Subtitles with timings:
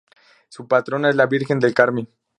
[0.49, 2.09] Su patrona es la Virgen de El Carmen.